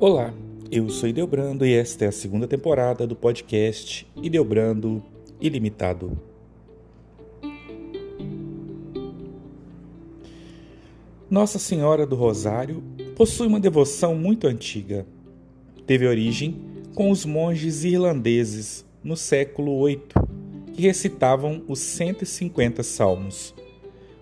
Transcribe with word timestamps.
Olá, 0.00 0.32
eu 0.70 0.88
sou 0.90 1.08
Ideobrando 1.08 1.66
e 1.66 1.74
esta 1.74 2.04
é 2.04 2.08
a 2.08 2.12
segunda 2.12 2.46
temporada 2.46 3.04
do 3.04 3.16
podcast 3.16 4.06
Ideobrando 4.22 5.02
Ilimitado. 5.40 6.16
Nossa 11.28 11.58
Senhora 11.58 12.06
do 12.06 12.14
Rosário 12.14 12.80
possui 13.16 13.48
uma 13.48 13.58
devoção 13.58 14.14
muito 14.14 14.46
antiga. 14.46 15.04
Teve 15.84 16.06
origem 16.06 16.56
com 16.94 17.10
os 17.10 17.26
monges 17.26 17.82
irlandeses 17.82 18.86
no 19.02 19.16
século 19.16 19.84
VIII, 19.84 20.00
que 20.74 20.82
recitavam 20.82 21.64
os 21.66 21.80
150 21.80 22.84
salmos. 22.84 23.52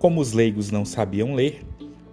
Como 0.00 0.20
os 0.20 0.32
leigos 0.32 0.72
não 0.72 0.84
sabiam 0.84 1.32
ler, 1.32 1.64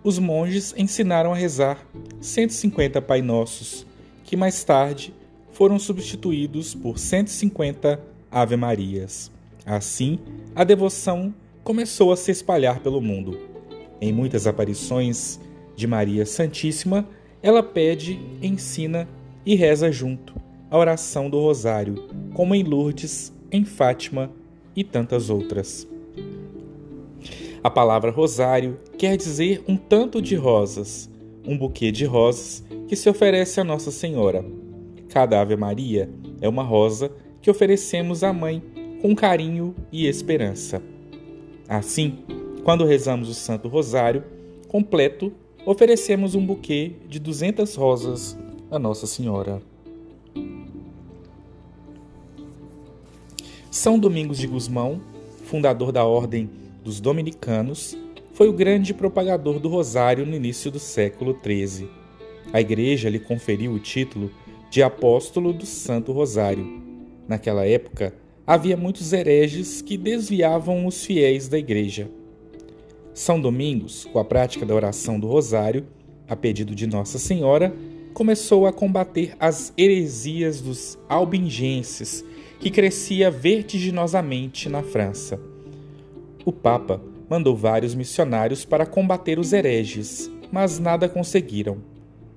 os 0.08 0.18
monges 0.20 0.74
ensinaram 0.78 1.34
a 1.34 1.36
rezar 1.36 1.86
150 2.22 3.02
Pai 3.02 3.22
Nossos, 3.22 3.86
que 4.24 4.38
mais 4.38 4.64
tarde 4.64 5.14
foram 5.52 5.78
substituídos 5.78 6.74
por 6.74 6.98
150 6.98 8.00
Ave 8.32 8.56
Marias. 8.56 9.30
Assim, 9.66 10.18
a 10.56 10.64
devoção 10.64 11.36
começou 11.62 12.14
a 12.14 12.16
se 12.16 12.32
espalhar 12.32 12.80
pelo 12.80 13.02
mundo. 13.02 13.38
Em 14.00 14.14
muitas 14.14 14.48
aparições 14.48 15.42
de 15.76 15.86
Maria 15.86 16.26
Santíssima, 16.26 17.06
ela 17.44 17.62
pede, 17.62 18.18
ensina 18.42 19.10
e 19.46 19.56
reza 19.56 19.92
junto 19.92 20.34
a 20.72 20.78
oração 20.78 21.30
do 21.30 21.42
Rosário, 21.42 22.08
como 22.34 22.56
em 22.56 22.64
Lourdes, 22.64 23.34
em 23.52 23.66
Fátima 23.66 24.32
e 24.74 24.86
tantas 24.86 25.30
outras. 25.30 25.86
A 27.68 27.70
palavra 27.70 28.12
rosário 28.12 28.80
quer 28.98 29.18
dizer 29.18 29.62
um 29.68 29.76
tanto 29.76 30.22
de 30.22 30.36
rosas, 30.38 31.10
um 31.46 31.58
buquê 31.58 31.92
de 31.92 32.06
rosas 32.06 32.64
que 32.88 32.96
se 32.96 33.10
oferece 33.10 33.60
a 33.60 33.64
Nossa 33.66 33.92
Senhora. 33.92 34.46
Cada 35.10 35.42
Ave 35.42 35.58
Maria 35.58 36.10
é 36.40 36.48
uma 36.48 36.64
rosa 36.64 37.12
que 37.42 37.52
oferecemos 37.52 38.24
à 38.24 38.32
Mãe 38.32 38.64
com 39.02 39.14
carinho 39.14 39.76
e 39.92 40.08
esperança. 40.08 40.82
Assim, 41.68 42.20
quando 42.64 42.86
rezamos 42.86 43.28
o 43.28 43.34
Santo 43.34 43.68
Rosário 43.68 44.24
completo, 44.70 45.34
oferecemos 45.66 46.36
um 46.36 46.46
buquê 46.46 46.94
de 47.10 47.20
200 47.20 47.76
rosas 47.76 48.38
a 48.72 48.80
Nossa 48.80 49.06
Senhora. 49.06 49.62
São 53.70 54.00
Domingos 54.00 54.38
de 54.38 54.48
Gusmão, 54.48 55.02
fundador 55.44 55.92
da 55.92 56.06
Ordem 56.06 56.50
dos 56.84 57.00
dominicanos, 57.00 57.98
foi 58.38 58.48
o 58.48 58.54
grande 58.54 58.94
propagador 58.94 59.60
do 59.60 59.68
rosário 59.68 60.24
no 60.24 60.36
início 60.36 60.70
do 60.70 60.78
século 60.78 61.36
XIII. 61.44 61.90
A 62.54 62.62
Igreja 62.62 63.10
lhe 63.10 63.18
conferiu 63.18 63.74
o 63.74 63.80
título 63.80 64.30
de 64.70 64.84
Apóstolo 64.84 65.52
do 65.52 65.66
Santo 65.66 66.12
Rosário. 66.12 66.84
Naquela 67.28 67.66
época, 67.66 68.14
havia 68.46 68.78
muitos 68.78 69.12
hereges 69.12 69.82
que 69.82 69.98
desviavam 69.98 70.86
os 70.86 71.04
fiéis 71.04 71.48
da 71.48 71.58
Igreja. 71.58 72.12
São 73.12 73.42
Domingos, 73.42 74.06
com 74.06 74.20
a 74.20 74.24
prática 74.24 74.68
da 74.68 74.76
oração 74.76 75.20
do 75.20 75.26
Rosário, 75.26 75.88
a 76.30 76.36
pedido 76.36 76.76
de 76.76 76.86
Nossa 76.86 77.18
Senhora, 77.18 77.76
começou 78.14 78.68
a 78.68 78.72
combater 78.72 79.34
as 79.40 79.74
heresias 79.76 80.62
dos 80.62 80.96
albingenses, 81.10 82.24
que 82.60 82.70
crescia 82.70 83.32
vertiginosamente 83.32 84.70
na 84.70 84.84
França 84.84 85.57
o 86.48 86.54
Papa 86.54 87.02
mandou 87.30 87.58
vários 87.58 87.94
missionários 87.94 88.64
para 88.64 88.86
combater 88.86 89.38
os 89.38 89.52
hereges, 89.52 90.32
mas 90.50 90.80
nada 90.80 91.10
conseguiram. 91.10 91.80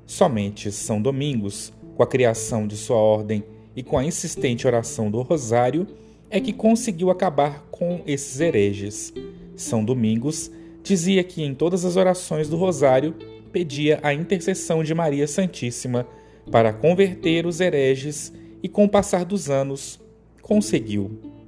Somente 0.04 0.72
São 0.72 1.00
Domingos, 1.00 1.72
com 1.94 2.02
a 2.02 2.06
criação 2.08 2.66
de 2.66 2.76
sua 2.76 2.96
ordem 2.96 3.44
e 3.76 3.84
com 3.84 3.96
a 3.96 4.04
insistente 4.04 4.66
oração 4.66 5.12
do 5.12 5.22
Rosário, 5.22 5.86
é 6.28 6.40
que 6.40 6.52
conseguiu 6.52 7.08
acabar 7.08 7.64
com 7.70 8.02
esses 8.04 8.40
hereges. 8.40 9.14
São 9.54 9.84
Domingos 9.84 10.50
dizia 10.82 11.22
que 11.22 11.44
em 11.44 11.54
todas 11.54 11.84
as 11.84 11.94
orações 11.94 12.48
do 12.48 12.56
Rosário 12.56 13.14
pedia 13.52 14.00
a 14.02 14.12
intercessão 14.12 14.82
de 14.82 14.92
Maria 14.92 15.28
Santíssima 15.28 16.04
para 16.50 16.72
converter 16.72 17.46
os 17.46 17.60
hereges 17.60 18.32
e, 18.60 18.68
com 18.68 18.86
o 18.86 18.88
passar 18.88 19.24
dos 19.24 19.48
anos, 19.48 20.00
conseguiu. 20.42 21.39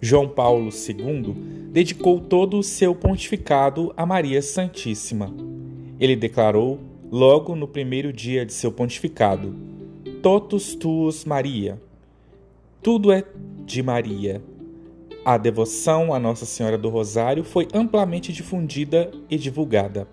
João 0.00 0.26
Paulo 0.26 0.70
II 0.70 1.34
dedicou 1.70 2.18
todo 2.20 2.58
o 2.58 2.62
seu 2.62 2.94
pontificado 2.94 3.92
a 3.96 4.06
Maria 4.06 4.40
Santíssima. 4.40 5.34
Ele 5.98 6.16
declarou, 6.16 6.80
logo 7.10 7.54
no 7.54 7.68
primeiro 7.68 8.10
dia 8.12 8.46
de 8.46 8.52
seu 8.54 8.72
pontificado: 8.72 9.54
Totus 10.22 10.74
tuus 10.74 11.26
Maria. 11.26 11.80
Tudo 12.82 13.12
é 13.12 13.24
de 13.66 13.82
Maria. 13.82 14.42
A 15.22 15.36
devoção 15.36 16.14
à 16.14 16.18
Nossa 16.18 16.46
Senhora 16.46 16.78
do 16.78 16.88
Rosário 16.88 17.44
foi 17.44 17.68
amplamente 17.74 18.32
difundida 18.32 19.10
e 19.28 19.36
divulgada. 19.36 20.08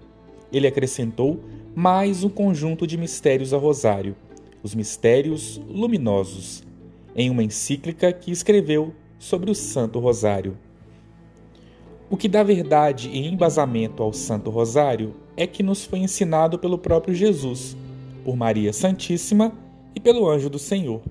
Ele 0.52 0.68
acrescentou 0.68 1.40
mais 1.74 2.26
um 2.26 2.30
conjunto 2.30 2.86
de 2.86 2.98
mistérios 2.98 3.54
ao 3.54 3.62
Rosário, 3.62 4.18
os 4.62 4.76
Mistérios 4.76 5.62
Luminosos, 5.70 6.62
em 7.16 7.30
uma 7.30 7.44
encíclica 7.44 8.12
que 8.12 8.32
escreveu 8.32 8.94
sobre 9.20 9.52
o 9.52 9.56
Santo 9.56 10.00
Rosário. 10.00 10.58
O 12.10 12.16
que 12.16 12.30
dá 12.30 12.42
verdade 12.44 13.10
e 13.10 13.28
embasamento 13.28 14.02
ao 14.02 14.14
Santo 14.14 14.50
Rosário 14.50 15.14
é 15.36 15.46
que 15.46 15.62
nos 15.62 15.84
foi 15.84 16.00
ensinado 16.00 16.58
pelo 16.58 16.78
próprio 16.78 17.14
Jesus, 17.14 17.76
por 18.24 18.36
Maria 18.36 18.72
Santíssima 18.72 19.52
e 19.94 20.00
pelo 20.00 20.30
anjo 20.30 20.50
do 20.50 20.60
Senhor. 20.60 21.02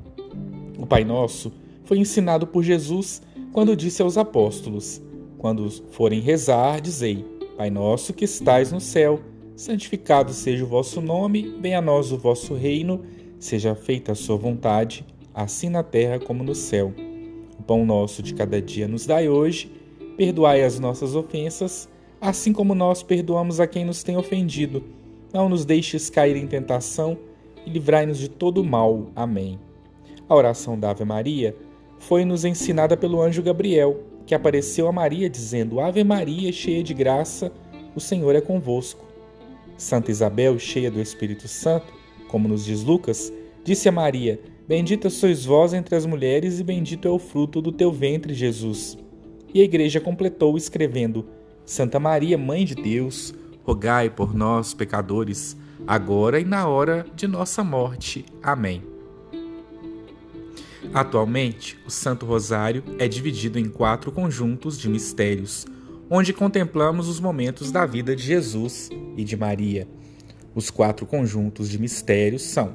O 0.79 0.87
Pai 0.87 1.05
Nosso 1.05 1.53
foi 1.85 1.99
ensinado 1.99 2.47
por 2.47 2.63
Jesus 2.63 3.23
quando 3.53 3.77
disse 3.77 4.03
aos 4.03 4.19
apóstolos: 4.19 5.01
Quando 5.39 5.71
forem 5.91 6.21
rezar, 6.21 6.81
dizei: 6.81 7.25
Pai 7.57 7.71
nosso 7.71 8.13
que 8.13 8.27
estais 8.27 8.71
no 8.71 8.81
céu, 8.81 9.21
santificado 9.55 10.33
seja 10.35 10.65
o 10.65 10.69
vosso 10.69 11.01
nome, 11.01 11.57
venha 11.61 11.79
a 11.79 11.83
nós 11.83 12.13
o 12.13 12.19
vosso 12.19 12.53
reino, 12.53 13.03
seja 13.39 13.75
feita 13.75 14.13
a 14.13 14.15
sua 14.15 14.37
vontade, 14.37 15.07
assim 15.33 15.71
na 15.71 15.83
terra 15.83 16.19
como 16.19 16.45
no 16.45 16.55
céu. 16.55 16.93
Pão 17.67 17.85
nosso 17.85 18.23
de 18.23 18.33
cada 18.33 18.63
dia 18.63 18.87
nos 18.87 19.07
dai 19.07 19.29
hoje, 19.29 19.71
perdoai 20.17 20.63
as 20.63 20.79
nossas 20.79 21.15
ofensas, 21.15 21.89
assim 22.21 22.53
como 22.53 22.75
nós 22.75 23.03
perdoamos 23.03 23.61
a 23.61 23.67
quem 23.67 23.85
nos 23.85 24.03
tem 24.03 24.17
ofendido. 24.17 24.85
Não 25.33 25.49
nos 25.49 25.65
deixes 25.65 26.09
cair 26.09 26.37
em 26.37 26.47
tentação 26.47 27.19
e 27.67 27.71
livrai-nos 27.71 28.19
de 28.19 28.29
todo 28.29 28.65
mal. 28.65 29.09
Amém. 29.15 29.59
A 30.29 30.35
oração 30.35 30.79
da 30.79 30.91
Ave 30.91 31.05
Maria 31.05 31.57
foi-nos 31.99 32.45
ensinada 32.45 32.97
pelo 32.97 33.21
anjo 33.21 33.43
Gabriel, 33.43 34.01
que 34.25 34.35
apareceu 34.35 34.87
a 34.89 34.93
Maria 34.93 35.29
dizendo: 35.29 35.81
Ave 35.81 36.05
Maria, 36.05 36.53
cheia 36.53 36.83
de 36.83 36.95
graça, 36.95 37.53
o 37.95 38.01
Senhor 38.01 38.35
é 38.35 38.41
convosco. 38.41 39.05
Santa 39.77 40.11
Isabel, 40.11 40.59
cheia 40.59 40.91
do 40.91 41.01
Espírito 41.01 41.49
Santo, 41.49 41.93
como 42.29 42.49
nos 42.49 42.65
diz 42.65 42.83
Lucas, 42.83 43.33
disse 43.63 43.89
a 43.89 43.93
Maria: 43.93 44.41
Bendita 44.69 45.09
sois 45.09 45.45
vós 45.45 45.73
entre 45.73 45.95
as 45.95 46.05
mulheres, 46.05 46.59
e 46.59 46.65
bendito 46.65 47.07
é 47.07 47.11
o 47.11 47.21
fruto 47.21 47.63
do 47.63 47.71
teu 47.71 47.93
ventre, 47.93 48.35
Jesus. 48.35 48.99
E 49.55 49.61
a 49.61 49.65
igreja 49.65 50.01
completou 50.01 50.57
escrevendo: 50.57 51.25
Santa 51.65 52.01
Maria, 52.01 52.37
Mãe 52.37 52.65
de 52.65 52.75
Deus, 52.75 53.33
rogai 53.63 54.11
por 54.11 54.35
nós, 54.35 54.75
pecadores, 54.75 55.57
agora 55.87 56.41
e 56.41 56.45
na 56.45 56.67
hora 56.67 57.07
de 57.15 57.29
nossa 57.29 57.63
morte. 57.63 58.25
Amém. 58.43 58.83
Atualmente, 60.93 61.79
o 61.87 61.91
Santo 61.91 62.27
Rosário 62.27 62.83
é 62.99 63.07
dividido 63.07 63.59
em 63.59 63.69
quatro 63.69 64.11
conjuntos 64.11 64.79
de 64.79 64.89
mistérios, 64.89 65.65
onde 66.11 66.33
contemplamos 66.33 67.09
os 67.09 67.21
momentos 67.21 67.71
da 67.71 67.87
vida 67.87 68.17
de 68.17 68.23
Jesus 68.23 68.91
e 69.17 69.23
de 69.23 69.37
Maria. 69.37 69.87
Os 70.55 70.71
quatro 70.71 71.05
conjuntos 71.05 71.69
de 71.69 71.79
mistérios 71.79 72.43
são 72.43 72.75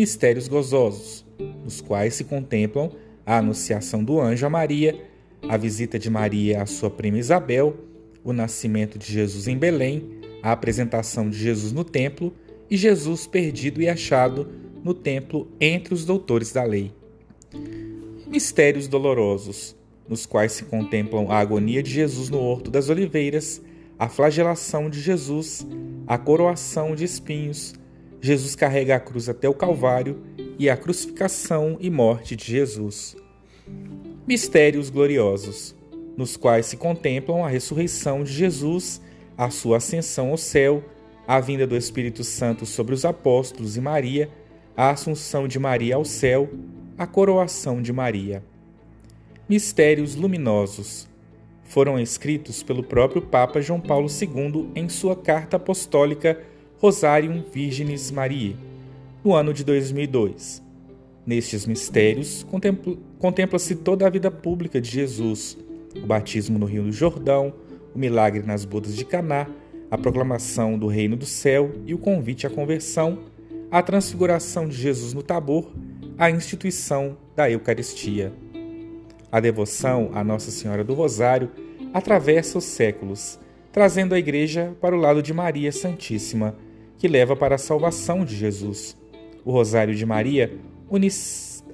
mistérios 0.00 0.48
gozosos, 0.48 1.26
nos 1.62 1.82
quais 1.82 2.14
se 2.14 2.24
contemplam 2.24 2.90
a 3.26 3.36
anunciação 3.36 4.02
do 4.02 4.18
anjo 4.18 4.46
a 4.46 4.48
Maria, 4.48 4.98
a 5.46 5.58
visita 5.58 5.98
de 5.98 6.08
Maria 6.08 6.62
à 6.62 6.64
sua 6.64 6.88
prima 6.88 7.18
Isabel, 7.18 7.76
o 8.24 8.32
nascimento 8.32 8.98
de 8.98 9.12
Jesus 9.12 9.46
em 9.46 9.58
Belém, 9.58 10.08
a 10.42 10.52
apresentação 10.52 11.28
de 11.28 11.36
Jesus 11.36 11.70
no 11.70 11.84
templo 11.84 12.32
e 12.70 12.78
Jesus 12.78 13.26
perdido 13.26 13.82
e 13.82 13.90
achado 13.90 14.48
no 14.82 14.94
templo 14.94 15.46
entre 15.60 15.92
os 15.92 16.06
doutores 16.06 16.50
da 16.50 16.64
lei. 16.64 16.90
Mistérios 18.26 18.88
dolorosos, 18.88 19.76
nos 20.08 20.24
quais 20.24 20.52
se 20.52 20.64
contemplam 20.64 21.30
a 21.30 21.36
agonia 21.40 21.82
de 21.82 21.90
Jesus 21.90 22.30
no 22.30 22.40
Horto 22.40 22.70
das 22.70 22.88
Oliveiras, 22.88 23.60
a 23.98 24.08
flagelação 24.08 24.88
de 24.88 24.98
Jesus, 24.98 25.66
a 26.06 26.16
coroação 26.16 26.94
de 26.94 27.04
espinhos, 27.04 27.74
Jesus 28.20 28.54
carrega 28.54 28.96
a 28.96 29.00
cruz 29.00 29.28
até 29.28 29.48
o 29.48 29.54
Calvário 29.54 30.22
e 30.58 30.68
a 30.68 30.76
crucificação 30.76 31.78
e 31.80 31.88
morte 31.88 32.36
de 32.36 32.44
Jesus. 32.44 33.16
Mistérios 34.26 34.90
gloriosos, 34.90 35.74
nos 36.16 36.36
quais 36.36 36.66
se 36.66 36.76
contemplam 36.76 37.44
a 37.44 37.48
ressurreição 37.48 38.22
de 38.22 38.32
Jesus, 38.32 39.00
a 39.38 39.48
sua 39.48 39.78
ascensão 39.78 40.30
ao 40.30 40.36
céu, 40.36 40.84
a 41.26 41.40
vinda 41.40 41.66
do 41.66 41.76
Espírito 41.76 42.22
Santo 42.22 42.66
sobre 42.66 42.94
os 42.94 43.04
apóstolos 43.06 43.76
e 43.76 43.80
Maria, 43.80 44.28
a 44.76 44.90
assunção 44.90 45.48
de 45.48 45.58
Maria 45.58 45.96
ao 45.96 46.04
céu, 46.04 46.50
a 46.98 47.06
coroação 47.06 47.80
de 47.80 47.92
Maria. 47.92 48.44
Mistérios 49.48 50.14
luminosos 50.14 51.08
foram 51.64 51.98
escritos 51.98 52.62
pelo 52.62 52.82
próprio 52.82 53.22
Papa 53.22 53.60
João 53.60 53.80
Paulo 53.80 54.08
II 54.08 54.70
em 54.74 54.88
sua 54.88 55.16
carta 55.16 55.56
apostólica 55.56 56.38
Rosarium 56.80 57.44
Virginis 57.52 58.10
Mariae, 58.10 58.56
no 59.22 59.34
ano 59.34 59.52
de 59.52 59.62
2002. 59.62 60.62
Nestes 61.26 61.66
mistérios, 61.66 62.46
contempla-se 63.18 63.74
toda 63.76 64.06
a 64.06 64.10
vida 64.10 64.30
pública 64.30 64.80
de 64.80 64.88
Jesus, 64.90 65.58
o 65.94 66.06
batismo 66.06 66.58
no 66.58 66.64
Rio 66.64 66.84
do 66.84 66.90
Jordão, 66.90 67.52
o 67.94 67.98
milagre 67.98 68.42
nas 68.42 68.64
bodas 68.64 68.96
de 68.96 69.04
Caná, 69.04 69.46
a 69.90 69.98
proclamação 69.98 70.78
do 70.78 70.86
reino 70.86 71.18
do 71.18 71.26
céu 71.26 71.70
e 71.84 71.92
o 71.92 71.98
convite 71.98 72.46
à 72.46 72.50
conversão, 72.50 73.18
a 73.70 73.82
transfiguração 73.82 74.66
de 74.66 74.74
Jesus 74.74 75.12
no 75.12 75.22
Tabor, 75.22 75.70
a 76.16 76.30
instituição 76.30 77.18
da 77.36 77.50
Eucaristia. 77.50 78.32
A 79.30 79.38
devoção 79.38 80.12
à 80.14 80.24
Nossa 80.24 80.50
Senhora 80.50 80.82
do 80.82 80.94
Rosário 80.94 81.50
atravessa 81.92 82.56
os 82.56 82.64
séculos, 82.64 83.38
trazendo 83.70 84.14
a 84.14 84.18
Igreja 84.18 84.74
para 84.80 84.96
o 84.96 84.98
lado 84.98 85.22
de 85.22 85.34
Maria 85.34 85.70
Santíssima, 85.70 86.56
que 87.00 87.08
leva 87.08 87.34
para 87.34 87.56
a 87.56 87.58
salvação 87.58 88.24
de 88.24 88.36
Jesus. 88.36 88.96
O 89.44 89.50
Rosário 89.50 89.94
de 89.94 90.06
Maria 90.06 90.56
une 90.88 91.08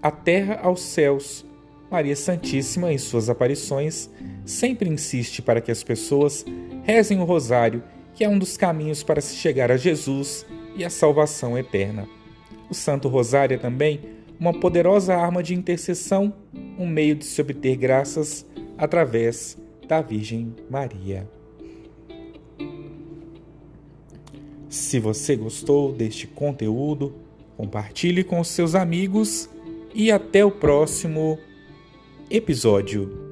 a 0.01 0.11
terra 0.11 0.61
aos 0.63 0.81
céus. 0.81 1.45
Maria 1.91 2.17
Santíssima, 2.17 2.93
em 2.93 2.99
suas 2.99 3.29
aparições, 3.29 4.09
sempre 4.45 4.89
insiste 4.89 5.43
para 5.43 5.61
que 5.61 5.71
as 5.71 5.83
pessoas 5.83 6.45
rezem 6.85 7.21
o 7.21 7.25
Rosário 7.25 7.83
que 8.15 8.25
é 8.25 8.29
um 8.29 8.39
dos 8.39 8.57
caminhos 8.57 9.03
para 9.03 9.21
se 9.21 9.37
chegar 9.37 9.71
a 9.71 9.77
Jesus 9.77 10.47
e 10.75 10.85
a 10.85 10.91
salvação 10.91 11.57
eterna. 11.59 12.09
O 12.71 12.75
Santo 12.75 13.09
Rosário 13.09 13.55
é 13.55 13.59
também 13.59 14.01
uma 14.41 14.55
poderosa 14.59 15.15
arma 15.15 15.43
de 15.43 15.55
intercessão, 15.55 16.33
um 16.79 16.87
meio 16.87 17.15
de 17.15 17.27
se 17.27 17.41
obter 17.43 17.77
graças 17.77 18.47
através 18.79 19.59
da 19.87 20.01
Virgem 20.01 20.55
Maria. 20.71 21.29
Se 24.77 25.01
você 25.01 25.35
gostou 25.35 25.91
deste 25.91 26.27
conteúdo, 26.27 27.15
compartilhe 27.57 28.23
com 28.23 28.45
seus 28.45 28.75
amigos 28.75 29.49
e 29.95 30.13
até 30.13 30.45
o 30.45 30.51
próximo 30.51 31.39
episódio. 32.31 33.26